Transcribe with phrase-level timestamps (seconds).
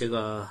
[0.00, 0.48] 这个，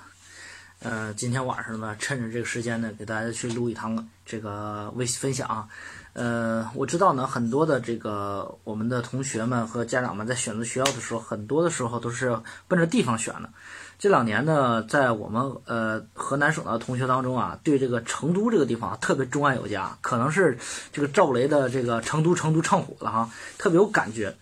[0.77, 5.47] 呃，今天晚上呢，趁着这个时间呢，给大家去录一堂这个微信分享。
[5.47, 5.67] 啊
[6.13, 13.49] 呃，我知道呢，很多的这个我们的同学们和家长们在选择学校的时候，很多的时候都是奔着地方选的。
[13.97, 20.59] 这两年呢，在我们呃河南省的同学当中啊，对这个成都这个地方特别钟爱有加，可能是
[20.91, 24.35] 这个赵雷的这个成都成都唱火了哈，特别有感觉。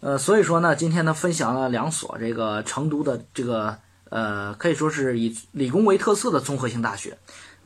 [0.00, 3.76] 呃，所以说呢，今天呢，分享了两所这个成都的这个
[4.08, 7.18] 呃，可以说是以理工为特色的综合性大学，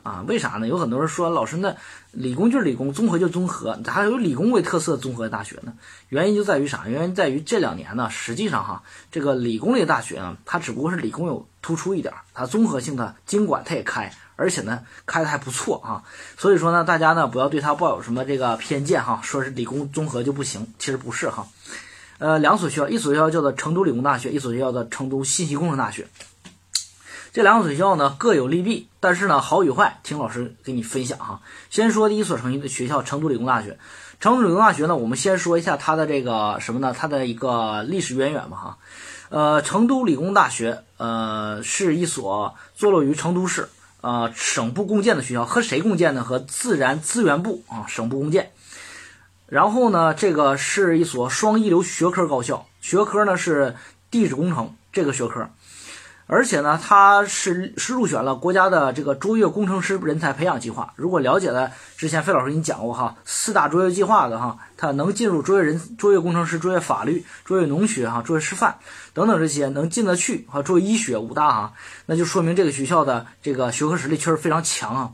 [0.02, 0.66] 啊，为啥呢？
[0.66, 1.76] 有很多人说，老师那
[2.12, 5.74] 理工就是理工，综合就综合，咋还有理工为特色综合的大学呢？
[6.08, 6.88] 原因就在于啥？
[6.88, 8.82] 原因在于这两年呢，实际上哈，
[9.12, 16.02] 这个理工类大学呢，它只不过是理工有突出一点，它综合性的经管它也开，而且呢，开的还不错啊。
[16.38, 21.46] 所以说呢，大家呢不要对它抱有什么这个偏见哈，说是理工综合就不行，其实不是哈。
[22.18, 26.06] 呃，两所学校，一所学校叫做成都理工大学，一所学校的成都信息工程大学。
[27.32, 31.40] 这两所学校呢各有利弊，但是呢好与坏，听老师给你分享哈。
[31.70, 33.78] 先说第一所成绩的学校，成都理工大学。
[34.18, 36.92] 成都理工大学呢，我们先说一下它的这个什么呢？
[36.96, 38.78] 它的一个历史渊源吧哈。
[39.28, 43.68] 呃，成都理工大学呃是一所坐落于成都市
[44.00, 46.24] 呃省部共建的学校，和谁共建呢？
[46.24, 48.50] 和自然资源部啊省部共建。
[49.46, 53.76] 然后呢，这个是一所双一流学科高校，学科呢是
[54.10, 55.48] 地质工程这个学科，
[56.32, 60.92] 而且呢，他是是入选了国家的这个卓越工程师人才培养计划。
[60.94, 68.76] 如果了解了之前费老师给你讲过哈，四大卓越计划的哈，他能进入卓越人、卓越工程师、卓越法律、卓越农学哈、卓越师范
[69.12, 71.72] 等等这些能进得去哈，卓越医学五大哈，
[72.06, 75.10] 那就说明这个学校的这个学科实力确实非常强啊。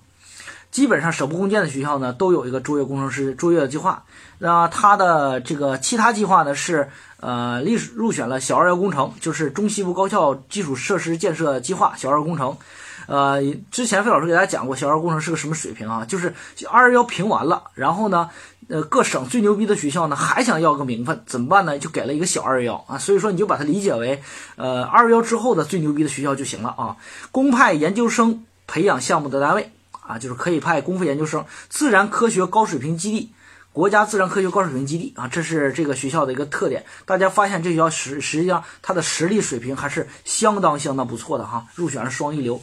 [0.77, 4.05] 基本上省部共建的学校呢，都有一个卓越工程师卓越的计划。
[4.37, 12.59] 那它的这个其他计划呢，是呃历史入选了小二幺工程，就是中西部高校基础设施建设计划小二工程。
[13.07, 16.05] 呃，之前费老师给大家讲过小二工程是个什么水平啊？
[16.07, 16.35] 就是
[16.71, 18.29] 二幺评完了，然后呢，
[18.69, 21.79] 呃各省最牛逼的学校呢还想要个名分，怎么办呢？
[21.79, 22.99] 就给了一个小二幺啊。
[22.99, 24.23] 所以说你就把它理解为
[24.57, 26.97] 呃二幺之后的最牛逼的学校就行了啊。
[27.33, 29.73] 公派研究生培养项目的单位。
[30.07, 33.33] 啊，就是可以派公费研究生，自然科学高水平基地，
[33.73, 36.85] 国家自然科学高水平基地啊，这是这个学校的一个特点。
[37.05, 42.61] 大家发现这学校实实际上它的实力水平还是相当相当不错的哈，入选了双一流。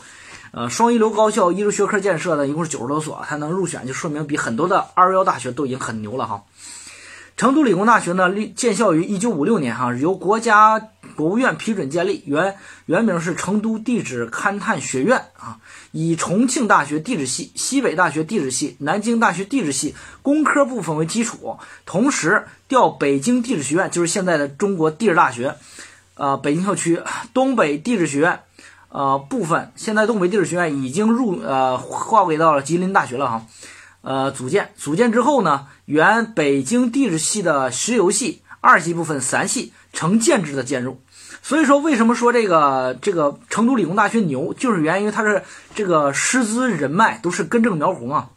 [0.51, 6.43] 呃，双一流高校一流学科建设呢一共是九十多所，它能入选，就说明比很多的二幺大学都已经很牛了哈。
[7.35, 15.59] 成都理工大学呢，立建校于一九五六年哈，由国家国务院批准建立，原原名是成都地质勘探学院啊，
[15.91, 25.55] 以重庆大学地质系、西北大学地质系、南京大学地质系工科部分为基础，同时调北京地质学院，就是现在的中国地质大学，
[26.15, 27.01] 呃，北京校区
[27.33, 28.39] 东北地质学院，
[28.89, 33.45] 呃，部分现在东北地质学院已经入呃划归到了吉林大学了哈。
[34.01, 40.99] 呃，组建组建之后呢，原北京地质系的石油系二级部分三系成建制的建入。
[41.41, 48.29] 所以说，为什么说这个这个成都理工大学牛，就是源于它是这个师资人脉都是根正苗红啊。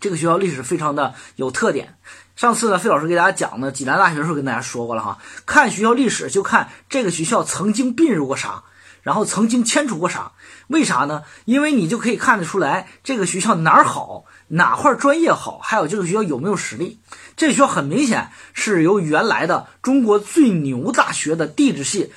[0.00, 1.94] 这个学校历史非常的有特点。
[2.34, 8.64] 上次呢，费老师给大家讲的济南大学的时候跟大家说过了哈，看学校历史就看这个学校曾经并入过啥。
[9.02, 10.30] 然后曾经迁出过啥？
[10.68, 11.24] 为啥呢？
[11.44, 16.98] 因为你就可以看得出来这个学校哪儿好，哪块专业好，还有这个学校有没有实力。
[17.36, 22.12] 这个学校很明显是由原来的中国最牛大学的地质系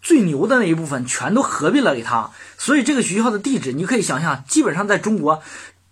[0.00, 5.42] 最牛的那一部分全都合并了给他，所以这个学校的地质你可以想象，基本上在中国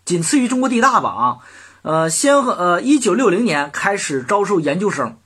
[0.06, 1.38] 仅次于中国地大吧啊。
[1.82, 5.16] 呃，先和呃，一九六零年开始招收研究生。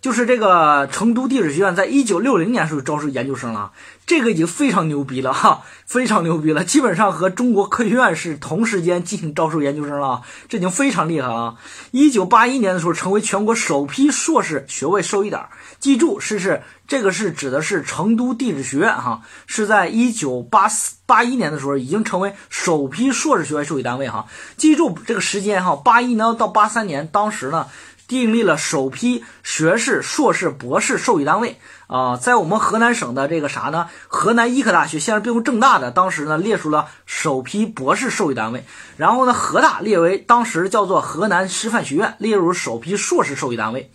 [0.00, 3.72] 就是这个成都地质学院，在一九六零年时候招收研究生了，
[4.06, 11.56] 这个已经非常牛逼了哈，非常牛逼了，基本上和中国科学院是同时间进行招收研究生了，这已经非常厉害了。
[11.90, 15.46] 一九八一年的时候，成为全国首批硕士学位授予点，
[15.80, 24.26] 记住是是这个是指的是成都地质学院哈，是在一九八四八一年的时候已经成为首批硕士学位授予单位哈，
[24.56, 27.66] 记住这个时间哈，八一年到八三年，当时呢。
[28.08, 33.88] 订立了首批学士、硕士、博士授予单位啊，在我们河南省的这个啥呢？
[34.08, 38.64] 河南医科大学现在并入正大的，当时呢列出了首批博士授予单位，
[38.96, 43.90] 然后呢河大列为当时叫做河南师范学院列入首批硕士授予单位。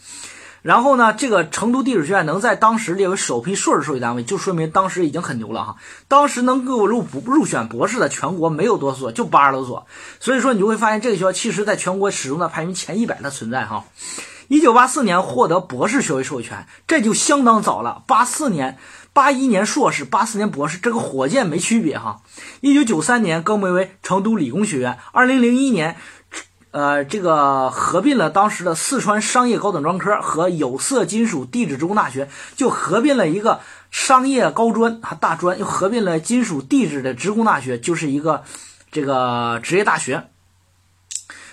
[0.63, 5.75] 然后呢，这个成都地质学院能在当时列为首批硕士授予单位，就说明当时已经很牛了哈。
[6.07, 9.86] 当时能够入入选博士的全国没有多少所，就八十多所。
[10.21, 13.83] 所以说，你就会发现这个学校其实在全国始终的排名前一百的存在哈。
[14.48, 18.04] 一九八四年获得博士学位授权，这就相当早了。
[18.07, 18.77] 八四年
[19.12, 22.21] 八一年硕士，八四年博士，这个火箭没区别哈。
[22.62, 25.98] 一九九三年更名为成都理工学院，二零零一年，
[26.74, 33.60] 呃，这个合并了当时的四川商业高等专科和有色金属地质职工大学，就合并了一个
[33.92, 38.44] 商业高专啊大专，又合并了金属地质的职工大学，就是一个
[38.92, 40.30] 这个职业大学。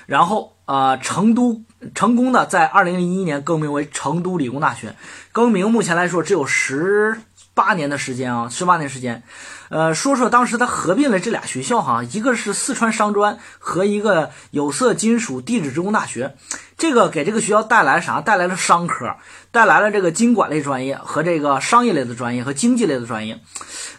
[0.06, 1.62] 然后啊，成都
[1.94, 4.96] 成功的在二零零一年更名为成都理工大学，
[5.32, 7.20] 更名目前来说只有十
[7.52, 9.22] 八年的时间啊，十八年时间。
[9.70, 16.36] 呃，说说当时他合并了这俩学校哈，一个是四川商专和一个有色金属地质职工大学，
[16.76, 18.20] 这个给这个学校带来啥？
[18.20, 19.14] 带来了商科，
[19.52, 23.40] 带来了这个经管类专业和这个商业类的专业和经济类的专业。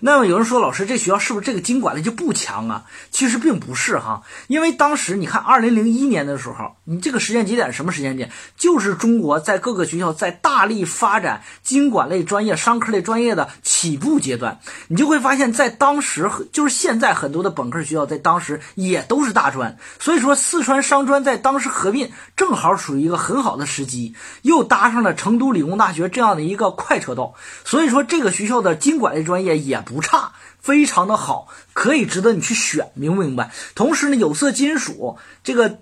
[0.01, 2.83] 那么有人说，老师，这学校是不是这个经管类就不强啊？
[3.09, 8.29] 其实并不是哈，因为当时你看，二零零一年的时候，你这个时间节点什么时间点？
[8.57, 14.59] 就是中国在各个学校在大力发展经管类专业、商科类专业的起步阶段，
[14.89, 27.35] 你就会发现，在在当时就是现在很多的本科学校在当时也都是大专，所以说四川商专在当时合并正好属于一个很好的时机，又搭上了成都理工大学这样的一个快车道，
[27.65, 29.79] 所以说这个学校的经管类专业也。
[29.83, 30.31] 不差，
[30.61, 33.51] 非常的好，可以值得你去选，明不明白？
[33.75, 35.79] 同时呢，有色金属这个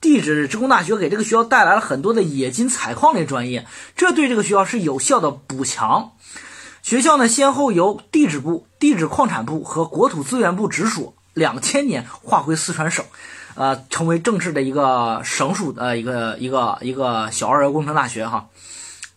[0.00, 3.66] 地质职工大学给这个学校带来了很多的冶金采矿类专业，
[3.96, 6.12] 这对这个学校是有效的补强。
[6.82, 13.04] 学校呢，先后由地质部、地质矿产部和国土资源部直属，两千年划归四川省，
[13.54, 18.48] 呃，成为正式的一个省属的一个一个一个小二幺工程大学哈，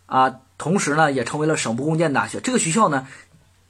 [0.06, 2.40] 啊，同时呢，也成为了省部共建大学。
[2.40, 3.08] 这个学校呢。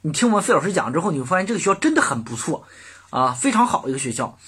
[0.06, 2.66] 你听我们费老师讲之后，你会发现这个学校真的很不错，
[3.08, 4.38] 啊，非常好一个学校。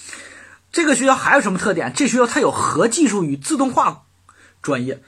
[0.71, 1.95] 这个学校还有什么特点？
[1.95, 4.03] 这学校它有核技术与自动化
[4.61, 5.03] 专业，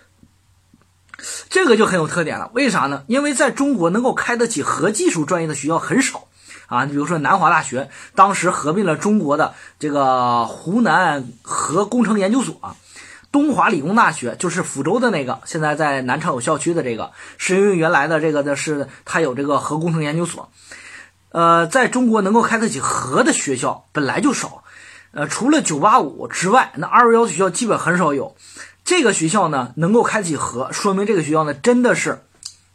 [1.48, 2.50] 这个就很有特点了。
[2.54, 3.04] 为啥呢？
[3.06, 6.28] 因为在中国能够开得起核技术专业的学校很少
[6.66, 6.84] 啊。
[6.84, 12.76] 你比如说南华大学，当时合并了中国的这个湖南核工程研究所。
[13.30, 20.50] 东华理工大学就是福州的那个，现在在南昌有校区的这个，是因为原来的这个的是它有这个核工程研究所。
[21.30, 24.64] 呃，在中国能够开得起核的学校本来就少，
[25.12, 28.34] 呃，除了985之外，那211学校基本很少有。
[28.88, 32.24] 这个学校呢能够开得起核，说明这个学校呢真的是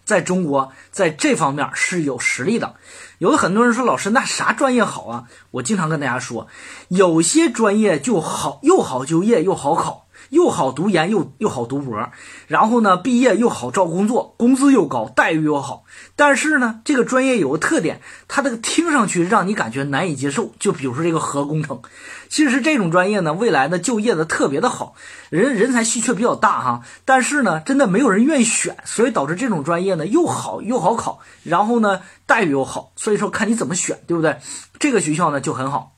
[0.06, 2.75] 在中国在这方面是有实力的。
[3.18, 5.24] 有的很多人说老师那啥专业好啊？
[5.50, 6.48] 我经常跟大家说，
[6.89, 10.02] 有些专业就好，又好就业又好考。
[10.33, 12.09] 又好读研又又好读博，
[12.47, 15.83] 然后呢，毕业又好找工作，工资又高，待遇又好。
[16.15, 20.51] 但是呢，这个专业有个特点，它这个听上去让你感觉难以接受。
[20.57, 21.81] 就比如说这个核工程，
[22.30, 24.95] 其实这种专业呢，未来呢就业的特别的好，
[25.30, 26.81] 人人才稀缺比较大哈。
[27.06, 32.91] 但是呢，真的没有人愿意选，所以导致这种专业呢又好又好考，然后呢待遇又好。
[32.95, 34.38] 所以说看你怎么选，对不对？
[34.79, 35.93] 这个学校呢就很好。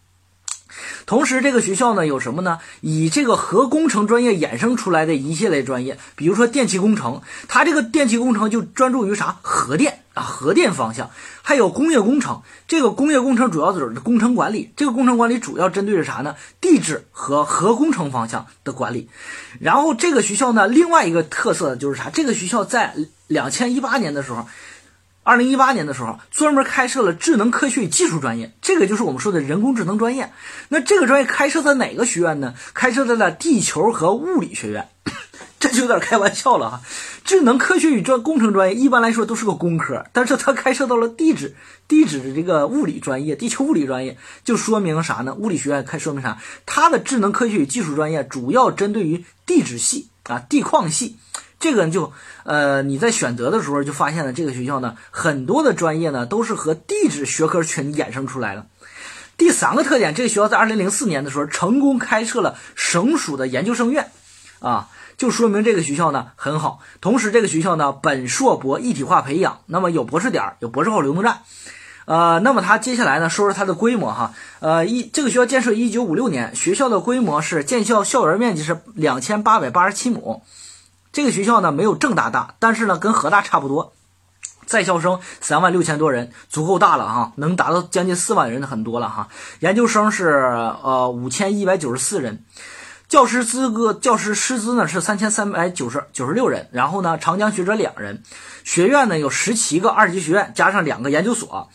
[1.06, 2.60] 同时，这个学校呢有什么呢？
[2.82, 9.38] 以这个核工程专业衍生出来的一系列专业，比如说电气工程，它这个电气工程就专注于啥？
[9.42, 11.12] 核电啊，核电方向。
[11.44, 16.36] 还有工业工程，这个工业工程主要就是工程管理，这个工程管理主要针对是啥呢？
[16.60, 19.08] 地质和核工程方向的管理。
[19.60, 22.10] 然后这个学校呢，另外一个特色就是啥？
[22.10, 22.96] 这个学校在
[23.28, 24.48] 两千一八年的时候。
[25.26, 30.32] 二零一八年的时候，专门开设了智能科学与技术专业，这个就是我们说的人工智能专业。
[30.70, 32.54] 那这个专业开设在哪个学院呢？
[32.76, 34.88] 开设在了地球和物理学院，
[35.60, 36.82] 这就有点开玩笑了哈。
[37.24, 41.56] 智能科学与专工程专业一般来说都是个工科，但是它开设到了地质、
[41.88, 45.34] 地质的这个物理专业、地球物理专业，就说明啥呢？
[45.34, 46.38] 物理学院开说明啥？
[46.68, 51.18] 它的智能科学与技术专业主要针对于地质系啊、地矿系。
[51.66, 58.68] 这个就，呃，你在选择的时候就发现了，这个学校呢，很多的专业呢都是和地质学科群衍生出来的。
[59.36, 64.12] 第三个特点，这个学校在二零零四年的时候成功开设了省属的研究生院，
[64.60, 66.82] 啊，就说明这个学校呢很好。
[67.02, 71.40] 同时，这个学校呢本硕博一体化培养，那么有博士点，有博士后流动站。
[72.06, 80.44] 呃，那么它接下来呢说说它的规模哈，呃，一这个学校建设一九五六年，学校的规模是建校校园面积是两千八百八十七亩。
[81.16, 83.94] 这个学校呢没有正大大，但是呢跟河大差不多，
[84.66, 89.30] 在校生三万六千多人，足够大了哈，能达到将近四万人的很多了哈。
[89.62, 90.28] 研究生是
[90.84, 92.44] 呃五千一百九十四人，
[93.08, 98.22] 教师资格教师师资呢是三千三百九十九十六人，然后呢长江学者两人，
[98.66, 101.70] 学院呢有十七个二级学院，加上两个研究所。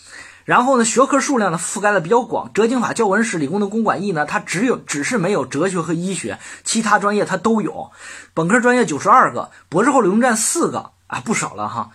[0.44, 7.90] 然后呢，学科数量呢覆盖的比较广，哲经法教文史理工的公管艺呢，它只有只是没有哲学和医学，其他专业它都有。
[8.34, 11.90] 本科专业九十二个，博士后流动站四个啊，不少了哈。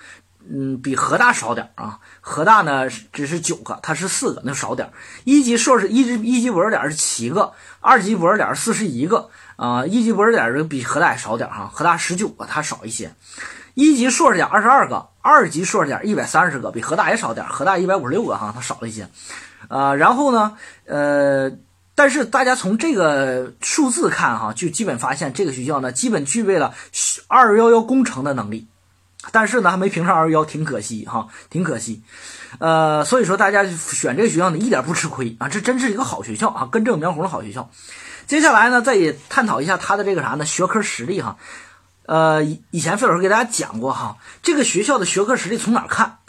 [0.47, 1.99] 嗯，比河大少点啊。
[2.21, 4.91] 河大呢只是九个，它是四个，那少点。
[5.23, 9.85] 一级硕士一级一级博士点是七个，二级博士点四十一个啊。
[9.87, 13.11] 一级博士点这比河大少点哈，河大十九个，它少一些。
[13.75, 19.07] 一级硕士点二十二个，二级硕士点一百三十个，比河大也少点，河大一百五十六个哈，它少了一些。
[19.67, 21.51] 啊，然后呢，呃。
[21.97, 26.73] 但是大家从这个数字看，哈，就基本发现这个学校呢，基本具备了
[27.29, 28.67] 二幺幺工程的能力，
[29.31, 32.03] 但是呢，还没评上二幺幺，挺可惜，哈，挺可惜。
[32.59, 37.69] 呃，所以说大家选这个学校呢，一点不吃亏啊，这真是一个好学校啊，根正苗红的好学校。
[38.27, 40.45] 接下来呢，再也探讨一下它的这个啥呢？
[40.45, 41.37] 学科实力哈。
[42.05, 46.19] 呃，以以前费老师给大家讲过哈，这个学校的学科实力从哪看？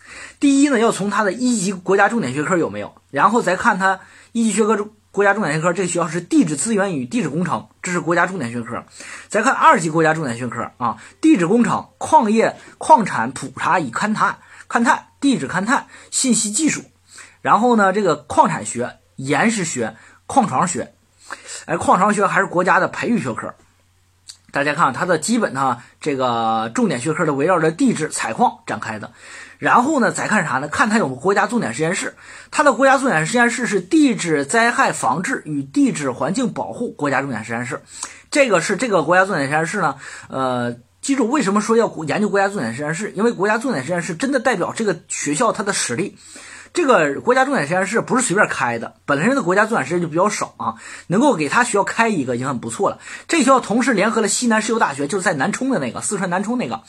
[0.40, 4.00] 第一呢，要从它的一级国家重点学科有没有，然后再看它
[4.32, 4.90] 一级学科中。
[5.12, 8.84] 国家重点学科，这个学校是地质资源与地质工程，这是国家重点学科。
[9.28, 14.36] 再看二级国家重点学科啊，地质工程、矿业、矿产普查与勘探、
[14.68, 16.82] 勘探、地质勘探、信息技术。
[17.40, 20.92] 然后呢，这个矿产学、岩石学、矿床学，
[21.64, 23.54] 哎，矿床学还是国家的培育学科。
[24.56, 29.12] 大家看它的基本呢，这个重点学科的围绕着地质采矿展开的。
[29.58, 30.68] 然后呢，再看啥呢？
[30.68, 32.14] 看它有国家重点实验室，
[32.50, 37.82] 它的国家重点实验室是地质灾害防治与地质环境保护国家重点实验室。
[38.30, 39.96] 这个是这个国家重点实验室呢，
[40.30, 43.12] 呃，记住为什么说要研究国家重点实验室？
[43.14, 46.16] 因为国家重点实验室真的代表这个学校它的实力。
[46.76, 50.74] 这个国家重点实验室不是随便开的，本身的国家重点实验室就比较少啊，
[51.06, 52.98] 能够给他学校开一个已经很不错了。
[53.28, 56.82] 这学校同时联合了西南石油大学，就是在南充的那个四川南充那个，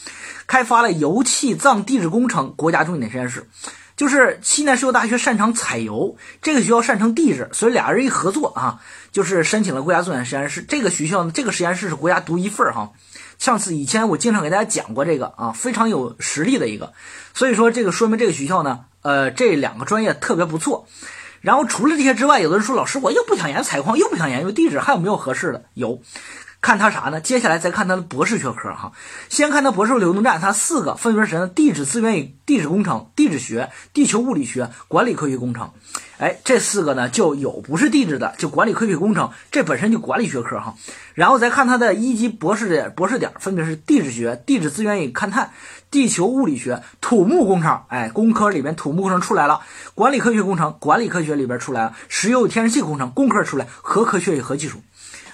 [0.45, 3.47] 开发了油气藏地质工程国家重点实验室，
[3.95, 8.81] 就是西南石油大学擅长采油，这个学校擅长地质，所以俩人一合作啊，
[9.13, 10.61] 就是申请了国家重点实验室。
[10.63, 12.91] 这个学校呢，这个实验室是国家独一份儿哈。
[13.37, 16.93] 上次以前我经常给大家讲过这个啊，非常有实力的一个，
[17.33, 18.85] 所以说这个说明这个学校呢。
[19.03, 20.85] 呃，这两个专业特别不错。
[21.39, 25.63] 然后除了这些之外，有的人说老师，我又不想研采矿，又不想研究地质，还有没有合适的？
[25.75, 26.01] 有。
[26.61, 27.21] 看他啥呢？
[27.21, 28.91] 接下来再看他的博士学科哈。
[29.29, 35.71] 先看他博士流动站，他四个分别是呢：地质资源与地质工程、地质学、地球物理学、管理科学工程。
[36.17, 40.73] 哎，这四个呢就有不是地质的，就管理科学工程，这本身就管理学科哈。
[41.13, 45.51] 然后再看他的一级博士的博士点，分别是地质学、地质资源与勘探、
[45.91, 47.83] 地球物理学、土木工程。
[47.89, 49.61] 哎，工科里边土木工程出来了，
[49.93, 54.81] 管理科学工程，管理科学里边出来了，石油与天然气工程，工科出来，核科学与核技术。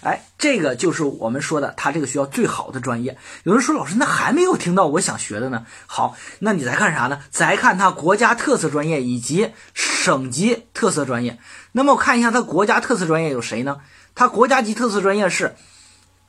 [0.03, 3.17] 哎，这个就是我们说的，他这个学校最好的专业。
[3.43, 5.65] 有人说，老师，那还没有听到我想学的呢。
[5.87, 7.21] 好，那你再看啥呢？
[7.31, 11.39] 再看他国家特色专业以及省级特色专业。
[11.71, 13.77] 那么我看一下他国家特色专业有谁呢？
[14.13, 15.55] 他国家级特色专业是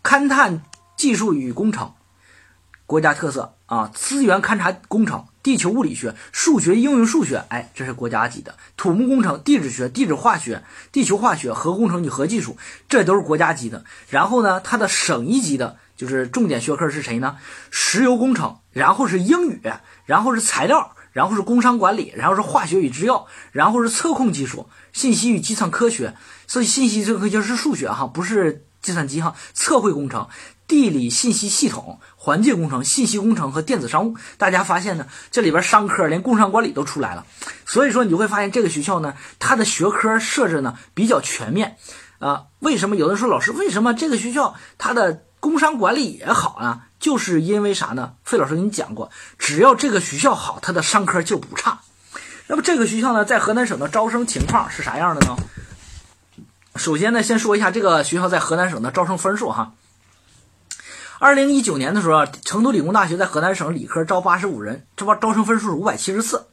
[0.03, 0.63] 勘探
[0.97, 1.95] 技术与工程，
[2.87, 5.27] 国家特色啊，资源勘察工程。
[5.45, 12.57] 地球物理学、数学应用数学，哎，这是国家级的；土木工程、地质学、地质化学、地球化学、核工程与核技术，
[12.89, 13.85] 这都是国家级的。
[14.09, 17.37] 然后呢，它的省一级的，就是重点学科是谁呢？
[17.71, 19.61] 石油工程，然后是英语，
[20.07, 26.15] 然后是材料，然后是工商管理，然后是化学与制药，然后是测控技术、信息与计算科学。
[26.47, 29.37] 所以信息这个科学是数学哈，不是计算机哈。
[29.53, 30.27] 测绘工程。
[30.67, 35.07] 地理信息系统、环境工程、信息工程和电子商务，大家发现呢？
[35.31, 37.27] 这里边商科连工商管理都出来了。
[37.67, 41.77] 所以说，你就会发现这个学校呢，它的学科设置呢比较全面
[42.19, 42.45] 啊。
[42.61, 46.83] 为什么有的说老师，为什么这个学校它的工商管理也好呢？
[46.99, 48.15] 就是因为啥呢？
[48.25, 51.81] 费老师给你讲过，只要这个学校好，它的商科就不差。
[52.47, 55.37] 那么这个学校呢，在河南省的招生情况是啥样的呢？
[56.77, 59.73] 首先呢，先说一下这个学校在河南省的招生分数哈。
[61.19, 66.47] 二零一九年的时候，成都理工大学在河南省理科招八十五人，这不招生分数是五百七十四。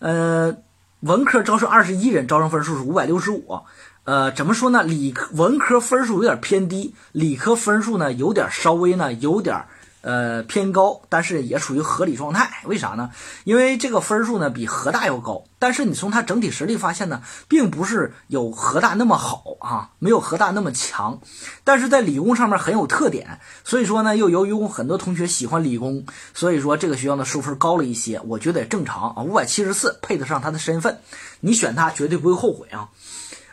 [0.00, 0.56] 呃，
[1.00, 3.60] 文科招生二十一人，招生分数是五百六十五。
[4.04, 4.82] 呃，怎么说呢？
[4.82, 9.64] 理科文科分数有点偏低，理科分数呢有点稍微呢有点。
[10.00, 12.62] 呃，偏高，但是也处于合理状态。
[12.64, 13.10] 为啥呢？
[13.44, 21.20] 因为这个分数呢比河大要高，但是你从它整体实力发现呢，并不是有河大那么好啊，没有河大那么强。
[21.64, 29.22] 但是在理工上面很有特点，所以说呢，又由于很多同学喜欢理工，所以说这个学校的收分高了一些，我觉得也正常啊。
[29.22, 31.00] 五百七十四配得上他的身份，
[31.40, 32.88] 你选他绝对不会后悔啊。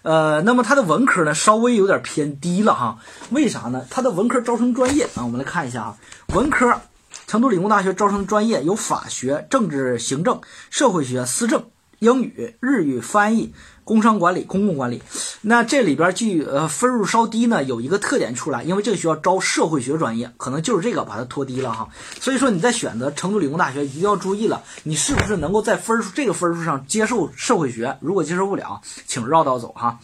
[0.05, 2.99] 呃，那么他的文科呢，稍微有点偏低了哈。
[3.31, 3.87] 为啥呢？
[3.89, 5.97] 他的文科招生专业啊，我们来看一下啊。
[6.27, 6.79] 文科，
[7.25, 11.63] 成都理工大学招生专业有法学、政治行政、社会学、思政、
[11.99, 15.01] 英语、日语翻译、工商管理、公共管理。
[15.41, 21.89] 那这里边儿据呃分数稍低呢，有一个特点出来，因为这个学校招社会学专业，可能就是这个把它拖低了哈。
[22.19, 27.97] 所以说你在选择成都理工大学一定要注意了，你是不是能够在分数这个分数上接受社会学？
[28.01, 29.99] 如果接受不了，请绕道走哈。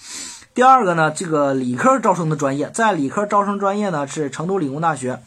[0.54, 5.22] 第二个呢，这个理科招生的专业，在理科招生专业呢是成都理工大学。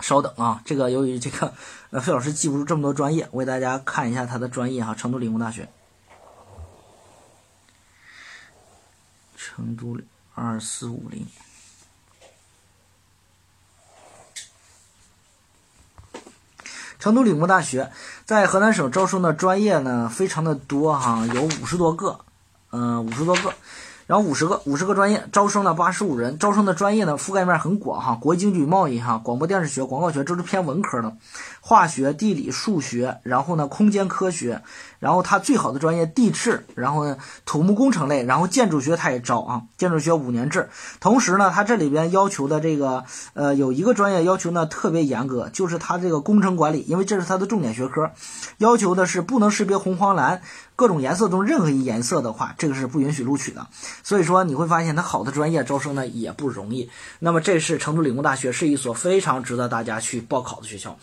[0.00, 1.52] 稍等啊，这个由于这个
[1.94, 5.68] 那费老师记不住这么多专业，我给大家看一下他的专业哈，成都理工大学。
[9.36, 10.00] 成都
[10.34, 11.26] 二四五零。
[16.98, 17.92] 成都理工大学
[18.24, 22.24] 在河南省招生的专业呢，非常的多哈，有五十多个，
[22.70, 23.52] 嗯，五十多个。
[24.06, 31.12] 然后五十个五十个专业招生了八十五人，招生的专业呢覆盖面很广哈，国际经济与贸易哈，广播电视学、广告学，这是偏文科的，
[31.60, 34.60] 化学、地理、数学，然后呢空间科学，
[34.98, 40.68] 然后它最好的专业地质，然后呢土木工程类，然后建筑学它也招啊，建筑学五年制，
[41.00, 43.04] 同时呢它这里边要求的这个
[43.34, 48.10] 呃有一个专业要求呢特别严格，就是它这个工程管理，因为这是它的重点学科，
[48.58, 50.42] 要求的是不能识别红黄蓝。
[50.82, 53.68] 各种颜色中任何一颜色的话，这个是不允许录取的。
[54.02, 56.90] 所以说你会发现，它好的专业招生呢也不容易。
[57.20, 60.98] 那么这是成都理工大学，是一所非常值得大家去报考的学校。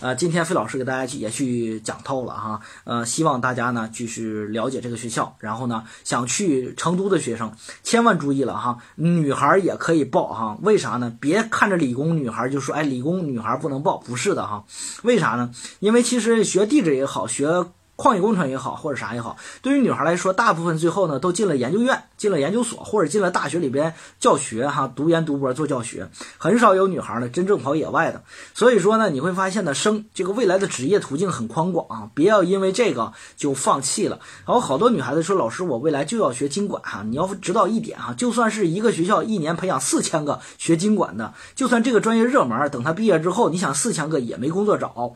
[0.00, 2.60] 呃，今天费老师给大家去也去讲透了哈。
[2.84, 5.34] 呃，希望大家呢继续了解这个学校。
[5.38, 10.58] 然后呢，想去成都的学生千万注意了哈，女孩也可以报哈。
[10.60, 11.10] 为啥呢？
[11.18, 14.64] 别看着理工女孩就说哎，理工女孩不能报，不是的哈。
[15.02, 15.54] 为啥呢？
[15.80, 17.64] 因为其实学地质也好，学
[18.02, 28.24] 矿业工程也好，或者啥也好，对于女孩来说，大部分最后呢都进了研究院、进了研究所，或者进了大学里边教学哈，读研读博做教学，很少有女孩呢真正跑野外的。
[28.54, 34.18] 所以说呢，你会发现呢，生这个未来的职业途径很宽广啊，别要因为这个就放弃了。
[34.44, 45.14] 然后好多女孩子说，老师我未来就要学经管哈，你要知道一点哈，就算是一个学校一年培养四千个学经管的，就算这个专业热门，等他毕业之后，你想四千个也没工作找。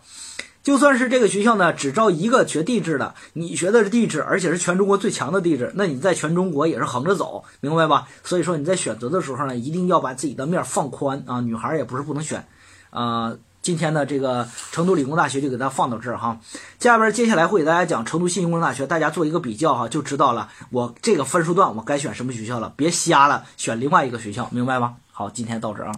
[0.67, 8.09] 就算是这个学校呢，只招一个学地质的，你学的是地质，而且是全中国最强的地质，那你在全中国也是横着走，明白吧？
[8.25, 12.45] 所以说你在选择的时候呢，一定要把自己的面放宽啊，女孩也不是不能选，
[12.91, 16.41] 啊，今天的这个成都理工大学就给大家放到这儿哈，
[16.81, 24.97] 下边接下来会给大家讲成都信息工程大学，大家做一个比较哈，就知道了我这个分数段我该选什么学校了，别瞎了选另外一个学校，明白吗？
[25.13, 25.97] 好，今天到这儿啊。